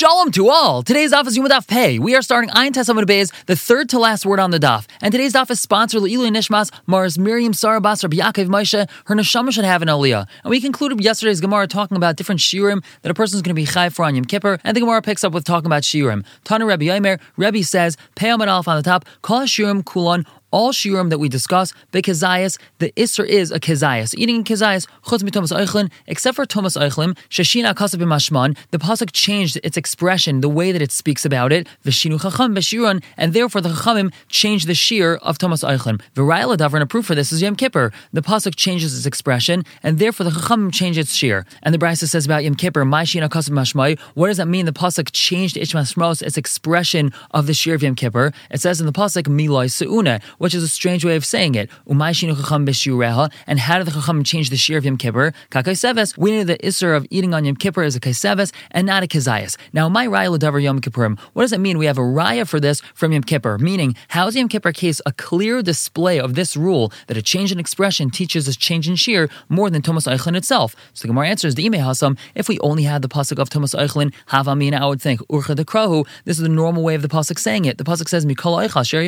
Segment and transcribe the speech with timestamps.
[0.00, 0.82] Shalom to all!
[0.82, 1.98] Today's daf is Yoma Daf Pay.
[1.98, 4.86] We are starting Ayin Tesam Beis, the third to last word on the daf.
[5.02, 8.88] And today's daf is sponsored Le'ilu Nishmas, Mars Miriam Sarah Bas Rabbi Yaakov Moshe.
[9.04, 10.26] Her neshama should have an aliyah.
[10.42, 13.60] And we concluded yesterday's Gemara talking about different shirim that a person is going to
[13.60, 14.58] be chayv for on Yom Kippur.
[14.64, 16.24] And the Gemara picks up with talking about shirim.
[16.44, 20.72] Tana Rabbi Yomer, Rabbi says, Pay Amad Alf on the top, Kol Shirim kulon all
[20.72, 24.14] shiurim that we discuss, the kezayas, the isser is a kezayas.
[24.16, 29.58] Eating kezayas, chutz mitomas eichlin, except for Thomas eichlim, shashina akasav mashman, the pasuk changed
[29.62, 33.68] its expression, the way that it speaks about it, v'shinu chacham v'shiron, and therefore the
[33.68, 36.00] chachamim changed the shir of Thomas eichlim.
[36.14, 37.92] V'rayla davar, and a proof for this is Yom Kippur.
[38.12, 41.44] The pasuk changes its expression, and therefore the chachamim changed its shir.
[41.62, 44.66] And the Brisa says about Yom Kippur, my shina akasav mashmai, what does that mean?
[44.66, 48.32] The pasuk changed ishmas its expression of the shir of Yom Kippur.
[48.50, 51.68] It says in the pasuk, miloi seuna, which is a strange way of saying it.
[51.86, 55.34] And how did the Chacham change the shear of Yom Kippur?
[55.50, 59.02] Kakaiseves, we know the Isser of eating on Yom Kippur is a Kaiseves and not
[59.02, 59.58] a Kazayas.
[59.74, 61.76] Now, my Raya Ladavar Yom Kippurim, what does it mean?
[61.76, 65.02] We have a Raya for this from Yom Kippur, meaning, how is Yom Kippur case
[65.04, 68.96] a clear display of this rule that a change in expression teaches a change in
[68.96, 70.74] shear more than Thomas Eichlin itself?
[70.94, 73.74] So the Gemara answers the Ime Hasam, if we only had the Pasuk of Thomas
[73.74, 77.08] Eichlin, Havamina, I would think, Urcha de Krahu, this is the normal way of the
[77.08, 77.76] Pasuk saying it.
[77.76, 79.00] The Pasuk says, Mikol Eichel, Sher.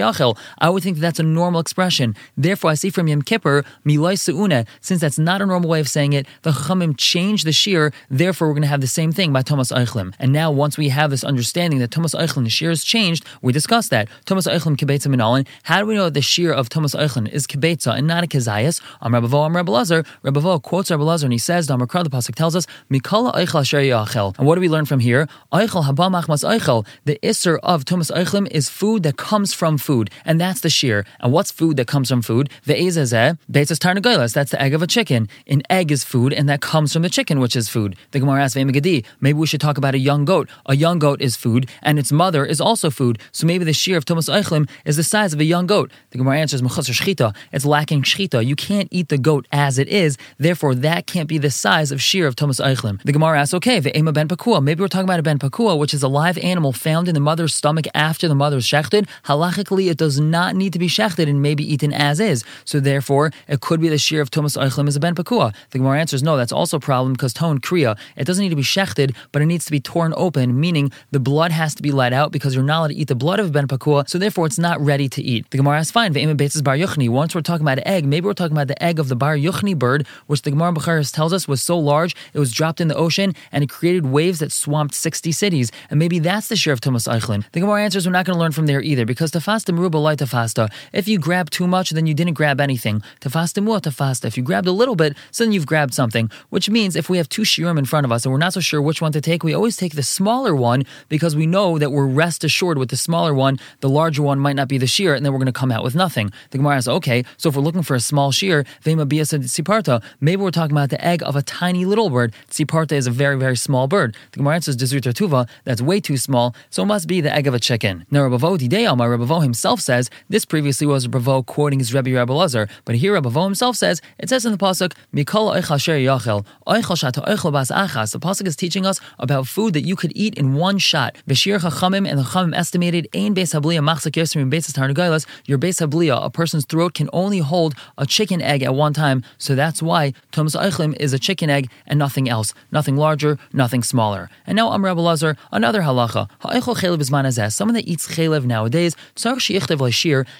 [0.59, 2.15] I would think that that's a normal expression.
[2.37, 5.89] Therefore, I see from Yom Kippur, milay seuna, since that's not a normal way of
[5.89, 9.33] saying it, the Chachamim changed the shear, therefore we're going to have the same thing
[9.33, 10.13] by Thomas Eichlim.
[10.19, 13.53] And now, once we have this understanding that Thomas Eichlim, the shear has changed, we
[13.53, 14.09] discuss that.
[14.27, 15.47] Thomas Eichlim kibetza minalin.
[15.63, 18.27] How do we know that the shear of Thomas Eichlim is kibetza and not a
[18.27, 18.83] kezayas?
[19.01, 20.05] Am Rabbi Vo, Am Rabbi Lazar.
[20.23, 23.61] Rabbi Vo quotes Rabbi Lazar and he says, Damakra, the Pasuk tells us, Mikala Eichel
[23.61, 24.37] Asher Yachel.
[24.39, 25.29] And what do we learn from here?
[25.53, 26.87] Eichel Haba Machmas Eichel.
[27.05, 30.11] The Isser of Thomas Eichlim is food that comes from food.
[30.25, 31.05] And that's the shear.
[31.21, 32.51] And what's food that comes from food?
[32.67, 35.29] Ve'ezazeh, Beitzas Tarnagolas, that's the egg of a chicken.
[35.47, 37.97] An egg is food, and that comes from the chicken, which is food.
[38.13, 40.49] The Gemara asks Ve'emagadi, maybe we should talk about a young goat.
[40.67, 43.19] A young goat is food, and its mother is also food.
[43.33, 45.91] So maybe the shear of Thomas Eichlim is the size of a young goat.
[46.11, 48.45] The Gemara answers Mechasar Shchita, it's lacking Shchita.
[48.45, 52.01] You can't eat the goat as it is, therefore that can't be the size of
[52.01, 53.03] shear of Thomas Eichlim.
[53.03, 55.93] The Gemara asks, okay, Ve'ema ben Pakua, maybe we're talking about a ben Pakua, which
[55.93, 59.09] is a live animal found in the mother's stomach after the mother's shechted.
[59.25, 62.45] Halachically, it does not need to be shechted and maybe eaten as is.
[62.65, 65.55] So therefore, it could be the shear of Thomas Eichlim is a ben pakua.
[65.71, 66.37] The Gemara answers no.
[66.37, 67.99] That's also a problem because tone kriya.
[68.17, 71.21] It doesn't need to be shechted, but it needs to be torn open, meaning the
[71.21, 73.53] blood has to be let out because you're not allowed to eat the blood of
[73.53, 74.09] ben pakua.
[74.09, 75.51] So therefore, it's not ready to eat.
[75.51, 76.15] The Gemara is fine.
[76.15, 77.09] Ve'ema beitzes bar yuchni.
[77.09, 79.77] Once we're talking about egg, maybe we're talking about the egg of the bar yuchni
[79.77, 82.97] bird, which the Gemara Becharis tells us was so large it was dropped in the
[82.97, 85.73] ocean and it created waves that swamped 60 cities.
[85.91, 87.45] And maybe that's the shear of Thomas Eichlim.
[87.53, 90.19] The Gemara answers we're not going to learn from there either because tafasta meruba light
[90.19, 90.71] tafasta.
[90.93, 93.03] If you grab too much, then you didn't grab anything.
[93.21, 94.27] Tafasta mua tafasta.
[94.27, 96.31] If you grabbed a little bit, so then you've grabbed something.
[96.51, 98.61] Which means if we have two shiurim in front of us and we're not so
[98.61, 101.91] sure which one to take, we always take the smaller one because we know that
[101.91, 105.15] we're rest assured with the smaller one, the larger one might not be the shear,
[105.15, 106.31] and then we're going to come out with nothing.
[106.51, 110.43] The Gemara says, okay, so if we're looking for a small shear, vema siparta, maybe
[110.43, 112.35] we're talking about the egg of a tiny little bird.
[112.51, 114.17] Siparta is a very, very small bird.
[114.33, 117.47] The Gemara says, Dezruta tuva, that's way too small, so it must be the egg
[117.47, 118.05] of a chicken.
[118.11, 122.95] Now, Dideyama, Rabavo himself says, this previously was Rabavo quoting his Rebbe Rabbi Lazar, but
[122.95, 127.53] here Rabavo himself says, it says in the Pasuk, Mikol Eichel Sher Yachel, Eichel Eichel
[127.53, 128.13] Bas Achas.
[128.13, 131.15] The Pasuk is teaching us about food that you could eat in one shot.
[131.29, 135.87] Veshir Chachamim, and the Chachamim estimated, Ein Beis Habliya Machzik Yosem Beis Tarnagailas, your Beis
[135.87, 139.83] Habliya, a person's throat can only hold a chicken egg at one time, so that's
[139.83, 144.31] why Thomas Eichlim is a chicken egg and nothing else, nothing larger, nothing smaller.
[144.47, 146.31] And now Am Rabbi Lazar, another halacha.
[146.41, 147.53] Ha'eichel chelev bizman azeh.
[147.53, 148.97] Someone that eats chelev nowadays,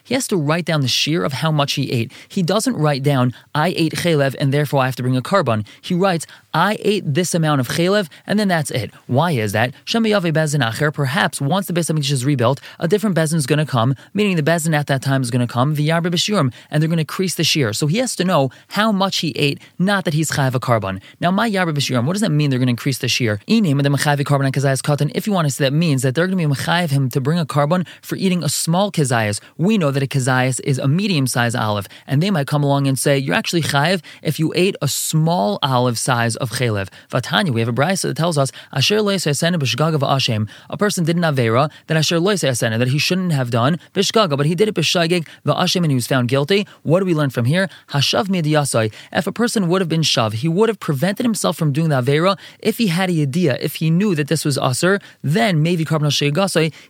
[0.05, 2.13] he has to write down the shear of how much he ate.
[2.29, 5.65] He doesn't write down, I ate chelev and therefore I have to bring a carbon.
[5.81, 8.93] He writes, I ate this amount of chalev, and then that's it.
[9.07, 9.73] Why is that?
[9.87, 13.65] Shemayavi Bezenacher, perhaps once the Beis Hamikdash is rebuilt, a different bezin is going to
[13.65, 16.89] come, meaning the bezin at that time is going to come v'yarbe b'shurim, and they're
[16.89, 17.73] going to increase the shear.
[17.73, 21.01] So he has to know how much he ate, not that he's chayav a carbon.
[21.21, 22.51] Now, my yarbe b'shurim, what does that mean?
[22.51, 23.41] They're going to increase the shear.
[23.49, 26.15] Inim, the Mechayav carbon and Kazayas Katan, if you want to say that means that
[26.15, 29.41] they're going to be mechayiv him to bring a carbon for eating a small kazayas.
[29.57, 32.87] We know that a kazayas is a medium sized olive, and they might come along
[32.87, 36.89] and say you're actually chayiv if you ate a small olive size of chelev.
[37.11, 40.49] Vatanya, we have a brisa that tells us asher v'ashem.
[40.71, 44.55] A person did an avera that asher that he shouldn't have done b'shgaga, but he
[44.55, 46.67] did it b'shagig v'ashem and he was found guilty.
[46.83, 47.69] What do we learn from here?
[47.89, 48.93] Hashav midiyasai.
[49.13, 52.03] If a person would have been shav, he would have prevented himself from doing the
[52.03, 55.01] avera if he had a idea, if he knew that this was aser.
[55.23, 56.11] Then maybe carbon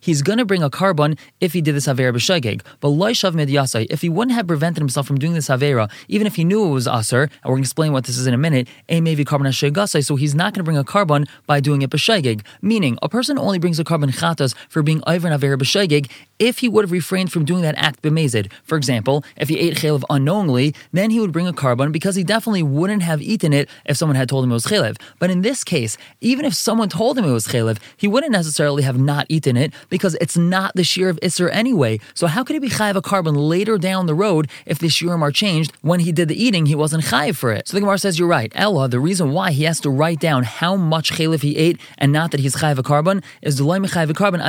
[0.01, 2.63] he's going to bring a carbon if he did this avera b'shagig.
[2.81, 6.65] But if he wouldn't have prevented himself from doing this Avera, even if he knew
[6.65, 10.17] it was Aser, and we're going to explain what this is in a minute, so
[10.17, 12.45] he's not going to bring a carbon by doing it B'Shegig.
[12.61, 16.59] Meaning, a person only brings a carbon Chatas for being Iver and Avera B'Shegig if
[16.59, 18.51] he would have refrained from doing that act b'mezid.
[18.65, 22.25] For example, if he ate chalev unknowingly, then he would bring a carbon because he
[22.25, 25.01] definitely wouldn't have eaten it if someone had told him it was chalev.
[25.21, 28.83] But in this case, even if someone told him it was chalev, he wouldn't necessarily
[28.83, 32.01] have not eaten it because it's not the shear of Isser anyway.
[32.15, 35.23] So how could he be chayiv a carbon later down the road if the shiurim
[35.23, 35.73] are changed?
[35.83, 37.69] When he did the eating, he wasn't chayiv for it.
[37.69, 38.53] So the Gemara says, you're right.
[38.55, 42.13] Ella, the reason why he has to write down how much chalev he ate and
[42.13, 44.41] not that he's chayiv a carbon is the loy chayiv a carbon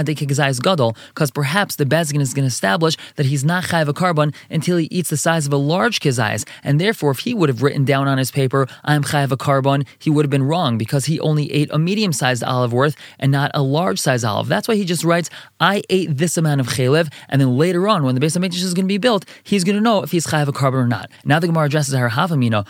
[0.64, 4.34] gadol because perhaps the bezgin is going to establish that he's not chayiv a carbon
[4.50, 7.62] until he eats the size of a large kizayis, and therefore, if he would have
[7.64, 11.06] written down on his paper, "I'm chayiv a carbon," he would have been wrong because
[11.06, 14.48] he only ate a medium-sized olive worth and not a large-sized olive.
[14.48, 15.30] That's why he just writes,
[15.60, 18.74] "I ate this amount of chaylev," and then later on, when the base Mikdash is
[18.74, 21.10] going to be built, he's going to know if he's chayiv a carbon or not.
[21.26, 22.66] Now the Gemara addresses her havamina,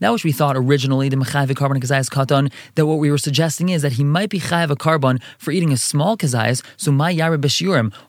[0.00, 3.70] that which we thought originally the mechayiv carbon kazayis katan, that what we were suggesting
[3.70, 6.62] is that he might be chayiv a carbon for eating a small kazayis.
[6.76, 7.38] So my yara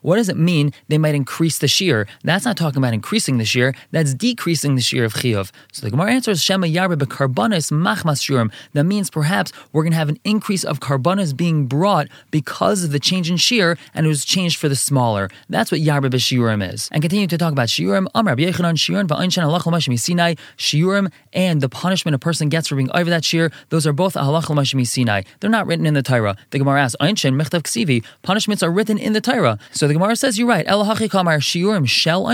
[0.02, 2.06] what does it mean they might increase the shear?
[2.22, 5.50] That's not talking about increasing the shear, that's decreasing the shear of chiyuv.
[5.72, 8.52] So the Gemara answers Shema bekarbanis machmas shurim.
[8.72, 12.92] That means perhaps we're going to have an increase of karbanis being brought because of
[12.92, 15.30] the change in shear, and it was changed for the smaller.
[15.48, 16.88] That's what Yarbe b'shiurim is.
[16.92, 18.06] And continue to talk about shiurim.
[18.14, 22.76] Amr Yechanan shiurim va'anshan halach l'mashmi Sinai shiurim and the punishment a person gets for
[22.76, 23.50] being over that shear.
[23.68, 25.22] Those are both halach l'mashmi Sinai.
[25.40, 26.36] They're not written in the Torah.
[26.50, 28.04] The Gemara asks Einshin mechtav ksivi.
[28.22, 29.58] Punishments are written in the Torah.
[29.72, 30.66] So the Gemara says you're right.
[30.66, 32.26] shiurim shel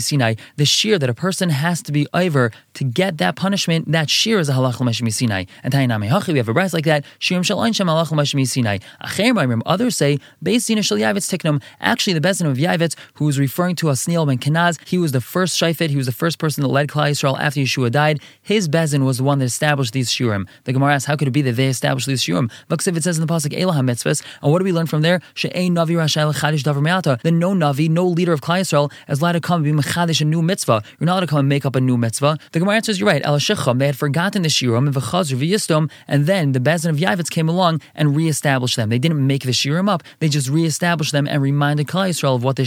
[0.00, 0.34] Sinai.
[0.56, 4.38] The shear that a person has to be over to get that punishment, that shear
[4.38, 5.44] is a halach Sinai.
[5.62, 7.04] And Tainami Hachi, we have a brass like that.
[7.20, 8.78] Shiurim shel halach l'mashmi Sinai.
[9.66, 11.62] Others say Beis Dina shel Yavitz Tiknum.
[11.80, 15.20] Actually, the Bezdin of Yavitz, who was referring to Asniel ben Kenaz, he was the
[15.20, 15.90] first shayfet.
[15.90, 18.20] He was the first person that led Klal Yisrael after Yeshua died.
[18.42, 20.46] His Bezin was the one that established these shiurim.
[20.64, 22.26] The Gemara asks, how could it be that they established these?
[22.68, 25.02] Because if it says in the pasuk Elah mitzvahs, and what do we learn from
[25.02, 25.20] there?
[25.34, 29.32] She'ein navi rashai l'chadish davar then no Navi, no leader of Klal Yisrael is allowed
[29.32, 30.82] to come and be mechadish a new mitzvah.
[30.98, 32.38] You're not allowed to come and make up a new mitzvah.
[32.52, 33.22] The Gemara answers, you're right.
[33.24, 37.30] El Shecham, they had forgotten the shiurim, v'chazr v'yistom, and then the Bezin of Yavitz
[37.30, 38.88] came along and reestablished them.
[38.88, 42.44] They didn't make the shiurim up, they just reestablished them and reminded Klal Yisrael of
[42.44, 42.62] what the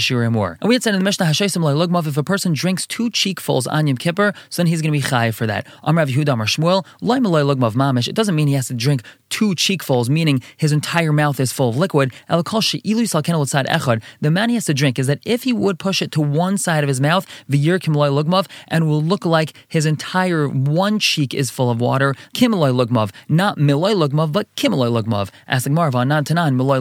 [0.62, 3.68] And we had said in the Mishnah, Hashaisim lugmav, if a person drinks two cheekfuls
[3.68, 5.68] on Yom Kippur, so then he's going to be chayiv for that.
[5.84, 8.08] Amrav Yehuda Amar Shmuel, mamish.
[8.08, 11.70] It doesn't mean he has to drink two cheekfuls, meaning his entire mouth is full
[11.70, 12.14] of liquid.
[12.28, 16.58] The man he has to drink is that if he would push it to one
[16.58, 21.34] side of his mouth, v'yir kimloy lugmav, and will look like his entire one cheek
[21.34, 25.30] is full of water, kimloy lugmav, not miloy lugmav, but kimloy lugmav.
[25.48, 26.80] Ask the Gemara, not tanan miloy.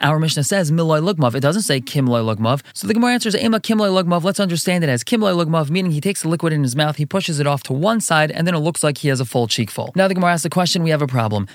[0.00, 1.34] Our Mishnah says miloy lugmav.
[1.34, 2.62] It doesn't say kimloy lugmav.
[2.74, 4.22] So the Gemara answers ema kimloy lugmav.
[4.22, 7.06] Let's understand it as kimloy lugmav, meaning he takes the liquid in his mouth, he
[7.06, 9.48] pushes it off to one side, and then it looks like he has a full
[9.48, 9.92] cheekful.
[9.94, 11.48] Now the Gemara asks the question, we have a problem.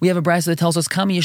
[0.00, 1.20] We have a brisa that tells us kami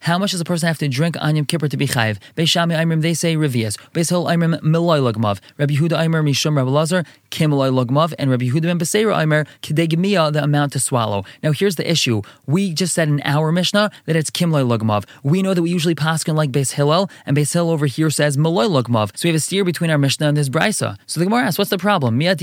[0.00, 2.18] how much does a person have to drink on Yom Kippur to be chayiv?
[2.36, 3.78] Beishami Aimrim, they say revias.
[3.92, 5.40] Beis Hill Aimer Miloy Lugmav.
[5.58, 10.32] Rabbi Yehuda Aimer Mishum Rabbi Lazar Kimaloi Lugmav, and Rabbi Yehuda ben Beseira Aimer Kedegimia
[10.32, 11.24] the amount to swallow.
[11.42, 12.22] Now here's the issue.
[12.46, 15.04] We just said in our Mishnah that it's Kimloi Lugmav.
[15.22, 18.36] We know that we usually paskin like Beis Hillel, and Beis Hillel over here says
[18.36, 19.16] Maloi Lugmav.
[19.16, 20.96] So we have a steer between our Mishnah and this brisa.
[21.06, 22.20] So the Gemara asks, what's the problem?
[22.20, 22.36] Is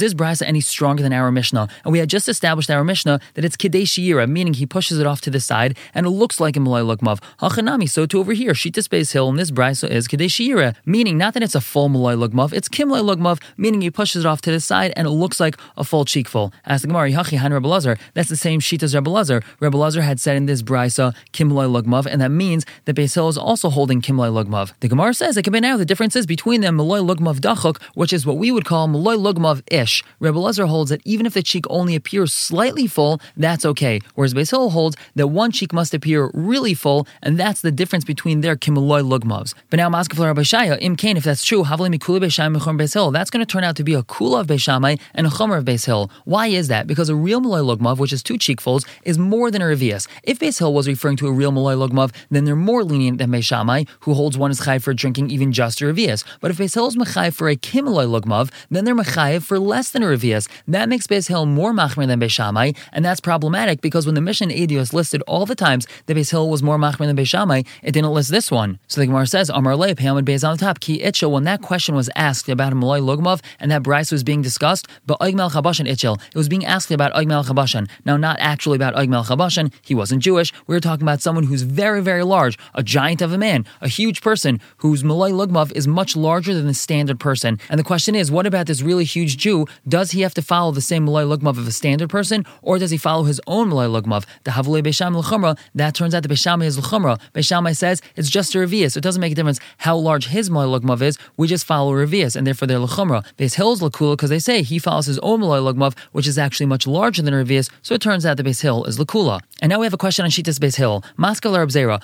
[0.00, 1.68] this brisa any stronger than our Mishnah?
[1.84, 5.20] And we had just established our Mishnah that it's Kedei meaning he pushes it off
[5.22, 7.20] to the side, and it looks like a Maloi Lugmav.
[7.40, 11.18] Hachanami, so to over here, Shita Space Hill, and this brisa is Kedei Shira, meaning
[11.18, 14.40] not that it's a full Maloi Lugmav, it's Kimloi Lugmav, meaning he pushes it off
[14.42, 16.52] to the side and it looks like a full cheekful.
[16.64, 19.42] As the Gemara, Yachi Han Rebbe Lazar, that's the same sheet as Rebbe Lazar.
[19.60, 23.28] Rebbe had said in this brisa uh, Kimloi Lugmav, and that means that Beis Hill
[23.28, 24.72] is also holding Kimloi Lugmav.
[24.80, 28.12] The Gemara says it can be now the differences between them Maloi Lugmav Dachuk, which
[28.12, 30.02] is what we would call Maloi Lugmav Ish.
[30.20, 34.00] Rebbe Lazar holds that even if the cheek only appears slightly full, that's okay.
[34.14, 38.40] Whereas Beis holds that one cheek must appear really full, and that's the difference between
[38.40, 39.54] their Kimloi Lugmavs.
[39.70, 43.12] But now, Maskefla Rabbi Shaya, Im Kain, if that's true, Havli Mikuli Beishai Mechum Beis
[43.12, 45.58] that's going to turn out to be a kula of Beis Shammai and a chomer
[45.58, 46.10] of Beis.
[46.24, 46.86] Why is that?
[46.86, 50.08] Because a real Malay Lugmav, which is two cheekfuls, is more than a revius.
[50.22, 53.44] If Beis was referring to a real Malay Lugmav, then they're more lenient than Beis
[53.44, 56.24] Shammai, who holds one is chayv for drinking even just a revius.
[56.40, 60.02] But if Beis is mechayiv for a kimalay Lugmav, then they're mechayiv for less than
[60.02, 60.48] a revius.
[60.66, 64.48] That makes Beis more machmer than Beis Shammai, and that's problematic because when the Mishnah
[64.48, 67.92] Edios listed all the times that Beis Hill was more machmir than Beis Shammai, it
[67.92, 68.78] didn't list this one.
[68.86, 71.62] So the Gemara says, Amar Le, Peyamid Beis on the top, Ki Itchel, when that
[71.62, 75.88] question was asked about Malay Lugmov and that Bryce was being discussed, but Oigmel Chabashan
[75.88, 77.88] Itchel, it was being asked about Oigmel Chabashan.
[78.04, 80.52] Now, not actually about Oigmel Chabashan, he wasn't Jewish.
[80.66, 83.88] We were talking about someone who's very, very large, a giant of a man, a
[83.88, 87.58] huge person whose Malay Lugmov is much larger than the standard person.
[87.68, 89.66] And the question is, what about this really huge Jew?
[89.88, 92.90] Does he have to follow the same Malay Lugmov of a standard person, or does
[92.90, 94.26] he follow his own Malay Lugmov?
[94.44, 97.18] The Havule Besham L'chumra, that turns out the Besham is L'chumra.
[97.32, 98.92] Besham says it's just a Revius.
[98.92, 101.16] So it doesn't make a difference how large his Malay Lugmov is.
[101.38, 103.24] We just follow Revius, and therefore they're L'chumra.
[103.38, 106.66] Base Hill's L'kula because they say he follows his own Malay Lugmov, which is actually
[106.66, 107.70] much larger than Revius.
[107.80, 109.40] So it turns out the Base Hill is L'kula.
[109.62, 111.02] And now we have a question on Shitas Base Hill.
[111.18, 112.02] Maskal Zera.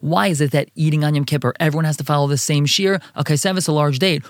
[0.00, 3.00] Why is it that eating on Yom Kippur, everyone has to follow the same shear?
[3.14, 4.22] A kaisevis, a large date.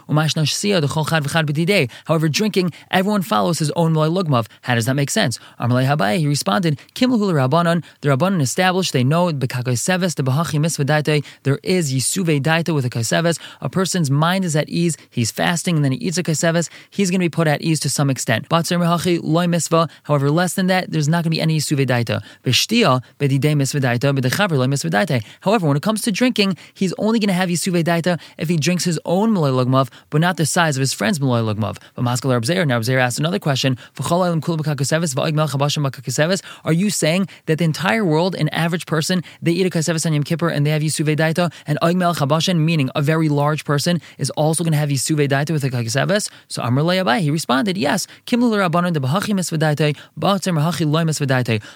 [2.07, 4.47] However, drinking, everyone follows his own Malay Lugmov.
[4.63, 5.39] How does that make sense?
[5.61, 11.25] Amalei Habai, he responded, Kimluhul Rabbanon, the Rabbanon established, they know, Bekakaiseves, the Bahachi Misvadaite,
[11.43, 13.39] there is Yisuve Daita with a Kaiseves.
[13.61, 17.11] A person's mind is at ease, he's fasting, and then he eats a Kaiseves, he's
[17.11, 18.49] going to be put at ease to some extent.
[18.49, 22.23] Batzir Mehachi, Misva, however, less than that, there's not going to be any Yisuve Daita.
[22.45, 25.25] Beshtia, Bedide Misvadaita, Bedechaver Loy Misvadaite.
[25.41, 28.57] However, when it comes to drinking, he's only going to have Yisuve Daita if he
[28.57, 31.79] drinks his own Malay Lugmav, but not the size of his friend's Malay Lugmav.
[31.95, 33.79] But Maskal Rabzeir, now Rabzeir asked another question,
[36.65, 40.13] are you saying that the entire world, an average person, they eat a kaseves on
[40.15, 44.01] Yom Kippur and they have Yisuve Daita, and Oigmel Chabashan, meaning a very large person,
[44.19, 46.31] is also going to have Yisuve Daita with a kaseves?
[46.49, 48.07] So Amr Le'abai, he responded, yes.
[48.27, 48.93] Kimlu Rabbanon.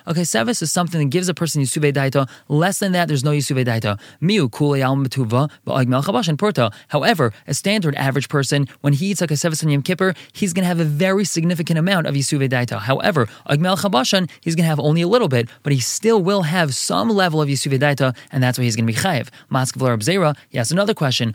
[0.07, 0.21] A
[0.63, 2.29] is something that gives a person Yisuve Daita.
[2.49, 3.99] Less than that, there's no Yisuve Daita.
[4.23, 6.71] Miu Kule Al Metuva, Ba'oigmel Chabashan Porta.
[6.89, 10.63] However, a standard average person, when he eats a kaseves on Yom Kippur, he's going
[10.63, 12.79] to have a very significant amount of Yisuve Daita.
[12.79, 16.43] However, Agmel Chabashan, he's going to have only a little bit, but he still will
[16.43, 19.29] have some level of Yisuve Daita, and that's why he's going to be Chayiv.
[19.51, 21.35] Maskavlar Abzera, he has another question.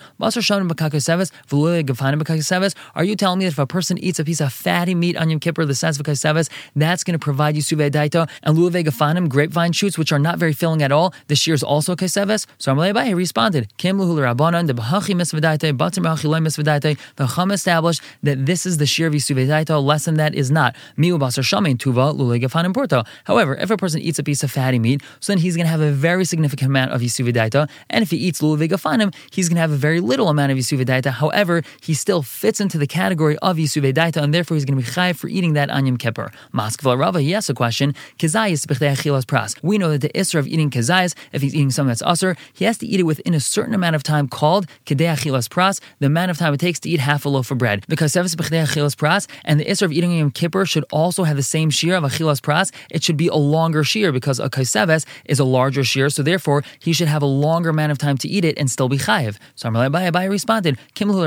[2.95, 5.29] Are you telling me that if a person eats a piece of fatty meat on
[5.29, 9.27] Yom Kippur, the sense of Kaiseves, that's going to provide Yisuve Daita, and Lulav Gafanim,
[9.27, 12.47] grapevine shoots, which are not very filling at all, this year is also Kaiseves?
[12.57, 15.11] So Amalei he responded, Kim the Bahachi
[17.41, 20.60] Chum established that this is the shear of Yisuve Daita, less than that is not.
[22.73, 23.03] Porto.
[23.25, 25.69] However, if a person eats a piece of fatty meat, so then he's going to
[25.69, 29.55] have a very significant amount of Yisuve Daita, and if he eats Gafanim, he's going
[29.55, 31.11] to have a very little amount of Yisuve Daita.
[31.11, 34.83] However, he still fits into the category of Yisuve Daita, and therefore he's going to
[34.83, 36.31] be Chayiv for eating that on Yom Kippur.
[36.53, 39.55] Maskva Rava, he asks a question, Kazayis Achilas Pras.
[39.63, 42.65] We know that the Isra of eating Kazayis, if he's eating something that's Usr, he
[42.65, 46.31] has to eat it within a certain amount of time called Achilas Pras, the amount
[46.31, 47.85] of time it takes to eat half a loaf of bread.
[47.87, 51.43] Because Sevis Achilas Pras, and the Isra of eating Yom Kippur should also have the
[51.43, 55.39] same shear of Achilas Pras, it should be a longer shear because a Kaiseves is
[55.39, 58.45] a larger shear, so therefore he should have a longer amount of time to eat
[58.45, 59.37] it and still be chayiv.
[59.55, 61.21] So Amalei Abai responded, Kimlu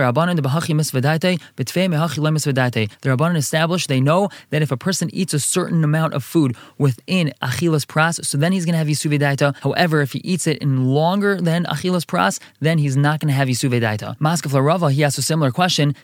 [2.25, 2.90] Lemisvedaite.
[3.00, 6.57] The Rabbanan established they know that if a person eats a certain amount of food
[6.78, 9.57] within Achilas Pras, so then he's going to have Yisuve Daita.
[9.62, 13.35] However, if he eats it in longer than Achilas Pras, then he's not going to
[13.35, 14.16] have Yisuve Daita.
[14.19, 15.95] Maskaf Rava, he asked a similar question,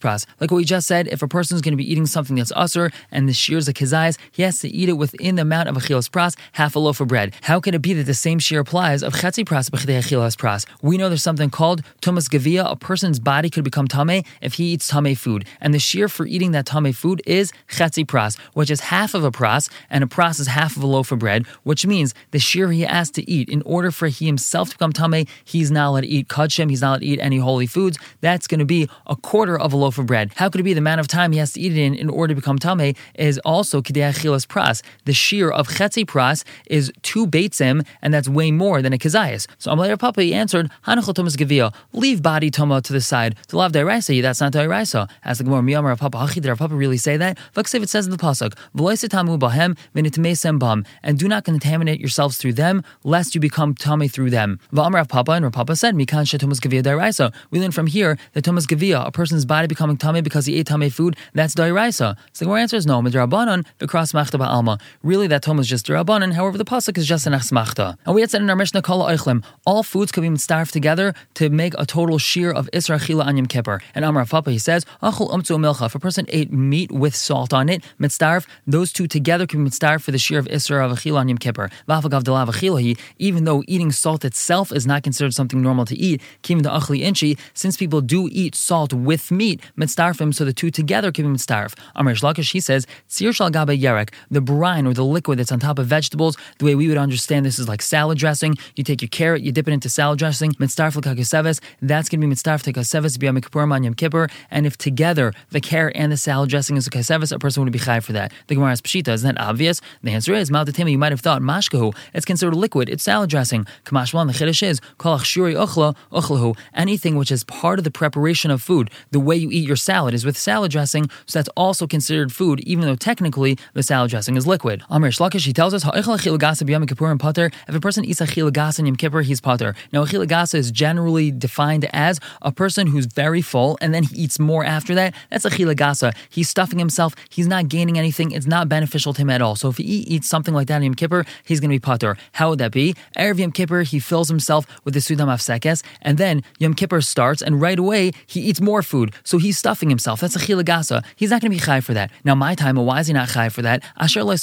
[0.00, 0.26] Pras.
[0.40, 2.52] Like what we just said, if a person is going to be eating something that's
[2.52, 5.76] usr and the shears of kizayis, he has to eat it within the amount of
[5.76, 7.34] Achilas Pras, half a loaf of bread.
[7.42, 10.66] How could it be that the same shear applies of Chetzi Pras Achilas Pras?
[10.82, 12.70] We know there's something called Tumas Gavia.
[12.70, 15.44] A person's body could become Tame if he eats Tame food.
[15.60, 19.24] And the shear for eating that Tame food is Chetzi Pras, which is half of
[19.24, 22.38] a Pras, and a Pras is half of a loaf of bread, which means the
[22.38, 25.88] shear he has to eat in order for he himself to become Tame, he's not
[25.88, 27.98] allowed to eat Kachim, he's not allowed to eat any holy foods.
[28.20, 30.32] That's going to be a quarter of a loaf of bread.
[30.36, 32.08] How could it be the amount of time he has to eat it in in
[32.08, 34.82] order to become Tame is also Kidei Achilas Pras.
[35.04, 39.46] The shear of Chetzi Pras is two Beitzim, and that's way more than a Kazayas.
[39.58, 43.36] So Amalei Papa answered, Hanachal Thomas Gavia, leave body Toma to the side.
[43.48, 45.08] To love Dairaisa, that's not Dairaisa.
[45.24, 47.38] As the Gemara, Miyamar Papa did our Papa really say that?
[47.54, 52.54] Vaksiv, it says in the Pasuk, V'loisetamu bahem bam, and do not contaminate yourselves through
[52.54, 54.58] them, lest you become Tame through them.
[54.72, 57.32] V'amar Papa, and Papa said, Mikan Thomas Gavia Dairaisa.
[57.50, 60.66] We learn from here that Thomas Gavia, a person's body becoming Tame because he ate
[60.66, 61.89] Tame food, that's Dairaisa.
[61.90, 64.80] So the answer is no, Midrabanan, the cross Machta Ba'alma.
[65.02, 67.96] Really, that Tom is just Darabanan, however, the Pasuk is just an Achsmachta.
[68.06, 71.14] And we had said in our Mishnah, Kala Eichlim, all foods could be starved together
[71.34, 73.80] to make a total shear of Isra Chila on Yom Kippur.
[73.94, 77.52] And Amar Papa, he says, Achul Umtzu Milcha, if a person ate meat with salt
[77.52, 80.98] on it, mitzdarf, those two together can be mitzdarf for the shear of Isra of
[80.98, 81.70] Achila on Yom Kippur.
[81.88, 86.60] Vafagav Delav even though eating salt itself is not considered something normal to eat, Kim
[86.60, 91.12] the Achli Inchi, since people do eat salt with meat, mitzdarfim, so the two together
[91.12, 91.74] can be mitzdarf.
[91.96, 95.60] Amr Shlakish, he says, Tzir shal gabe yerek, the brine or the liquid that's on
[95.60, 98.56] top of vegetables, the way we would understand this is like salad dressing.
[98.76, 102.26] You take your carrot, you dip it into salad dressing, mitzdarf l'kakeseves, that's going to
[102.26, 106.16] be mitzdarf l'kakeseves b'yam kippur man yom kippur, and if together the carrot and the
[106.16, 108.32] salad dressing is a kaseves, a person would be chai for that.
[108.46, 109.80] The Gemara asks, Pshita, isn't that obvious?
[110.02, 113.66] The answer is, Maldatema, you might have thought, mashkahu, it's considered liquid, it's salad dressing.
[113.84, 118.50] Kamashwan, the chiddush is, kolach shuri uchla, uchlahu, anything which is part of the preparation
[118.50, 118.90] of food.
[119.10, 122.60] The way you eat your salad is with salad dressing, so that's also considered food,
[122.60, 124.82] even though technically the salad dressing is liquid.
[124.88, 129.42] Amr Shlakish, he tells us, if a person eats a chilagasa in Yom Kippur, he's
[129.42, 129.74] pater.
[129.92, 134.16] Now, a chilagasa is generally defined as a person who's very full and then he
[134.16, 135.14] eats more after that.
[135.28, 136.16] That's a chilagasa.
[136.30, 139.54] He's stuffing himself, he's not gaining anything, it's not beneficial to him at all.
[139.54, 142.16] So if he eats something like that in Yom Kippur, he's going to be pater.
[142.32, 142.94] How would that be?
[143.18, 147.42] Erev Yom Kippur, he fills himself with the Sudam Afsekes, and then Yom Kippur starts,
[147.42, 149.12] and right away, he eats more food.
[149.24, 150.20] So he's stuffing himself.
[150.20, 151.04] That's a chilagasa.
[151.16, 152.10] He's not going to be chai for that.
[152.24, 153.82] Now, my time, why is he not chai for that?
[153.96, 154.20] Asher.
[154.20, 154.40] It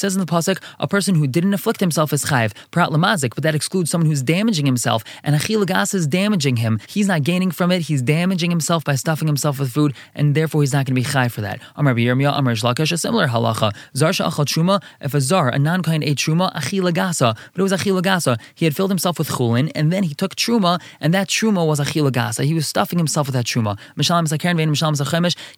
[0.00, 2.52] says in the pasuk, a person who didn't afflict himself is chayv.
[2.70, 6.80] Prat lamazik, but that excludes someone who's damaging himself, and a chilagasa is damaging him.
[6.86, 7.82] He's not gaining from it.
[7.82, 11.04] He's damaging himself by stuffing himself with food, and therefore he's not going to be
[11.04, 11.60] chai for that.
[11.76, 13.74] Amar Yirmiyah, Amar Shlakish, a similar halacha.
[13.96, 18.38] Zar sha'achal truma, if a zar, a non-kain ate truma, achilagasa, but it was achilagasa.
[18.54, 21.80] He had filled himself with chulin, and then he took truma, and that truma was
[21.80, 22.44] achilagasa.
[22.44, 23.78] He was stuffing himself with that truma.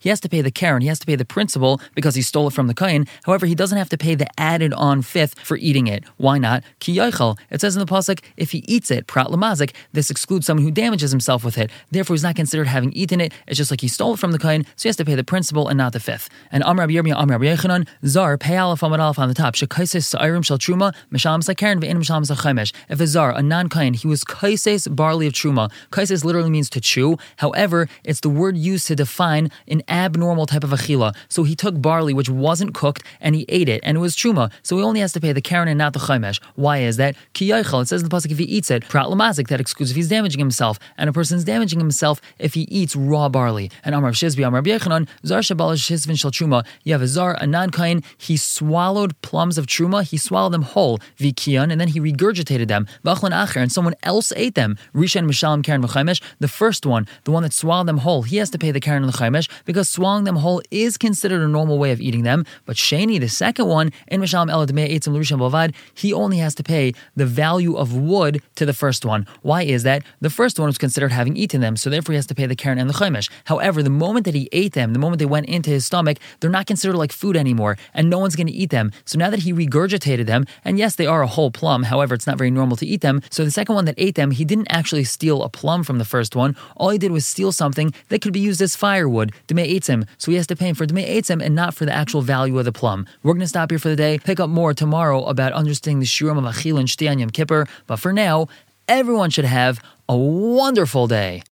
[0.01, 2.49] He has to pay the karen, he has to pay the principal because he stole
[2.49, 3.07] it from the kain.
[3.25, 6.05] However, he doesn't have to pay the added on fifth for eating it.
[6.17, 6.65] Why not?
[6.81, 10.65] Ki It says in the pasuk, if he eats it, prat lamazik, this excludes someone
[10.65, 11.71] who damages himself with it.
[11.91, 13.33] Therefore, he's not considered having eaten it.
[13.47, 15.25] It's just like he stole it from the kain, so he has to pay the
[15.25, 16.29] principal and not the fifth.
[16.51, 19.55] And Amr Yirmiyah, Amr Yechanan, Zar, pay aleph on the top.
[19.55, 22.73] Shekaises sa'irim shal truma, mishalam sakaren ve'in mishalam sachamesh.
[22.89, 25.71] If a zar, a non-kain, he was kaises barley of truma.
[25.91, 27.17] Kaises literally means to chew.
[27.37, 31.15] However, it's the word used to define an abnormal type of achila.
[31.29, 34.51] So he took barley which wasn't cooked and he ate it, and it was truma.
[34.63, 36.41] So he only has to pay the karen and not the chaimesh.
[36.55, 37.17] Why is that?
[37.33, 39.97] Ki it says in the pasuk if he eats it, prat lamazik, that excludes if
[39.97, 43.71] he's damaging himself, and a person's damaging himself if he eats raw barley.
[43.85, 46.67] And Amar Shizbi, Amar Yechanan, zar shabal shizvin shal truma.
[46.85, 50.99] You have a zar, a non-kain, he swallowed plums of truma, he swallowed them whole,
[51.19, 52.87] vikian, and then he regurgitated them.
[53.05, 54.77] Vachlan acher, and someone else ate them.
[54.95, 56.23] Rishan mishalim karen v'chaimesh.
[56.39, 59.03] The first one, the one that swallowed them whole, he has to pay the karen
[59.03, 62.45] and the chaimesh because swallowing them whole is considered a normal way of eating them.
[62.67, 66.93] But Shani, the second one, in eladmei eitzim l'rishon bavad, he only has to pay
[67.17, 69.27] the value of wood to the first one.
[69.43, 70.03] Why is that?
[70.21, 72.57] The first one was considered having eaten them, so therefore he has to pay the
[72.57, 73.31] karen and the chaimesh.
[73.45, 76.51] However, the moment that he ate them, the moment they went into his stomach, they're
[76.51, 78.93] not considered like food anymore, and no one's going to eat them.
[79.05, 82.27] So now that he regurgitated them, and yes, they are a whole plum, however, it's
[82.27, 83.23] not very normal to eat them.
[83.31, 86.05] So the second one that ate them, he didn't actually steal a plum from the
[86.05, 86.57] first one.
[86.77, 89.33] All he did was steal something that could be used as firewood.
[89.47, 91.93] Deme eats him, so he has to pay him for him and not for the
[91.95, 93.07] actual value of the plum.
[93.23, 96.07] We're going to stop here for the day, pick up more tomorrow about understanding the
[96.07, 97.67] shiurim of Achil and Shtian Yom Kippur.
[97.87, 98.49] But for now,
[98.89, 101.43] everyone should have a wonderful day.